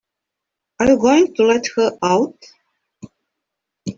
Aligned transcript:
Are 0.79 0.87
you 0.87 0.97
going 0.97 1.31
to 1.35 1.43
let 1.43 1.67
her 1.75 1.95
out? 2.01 2.33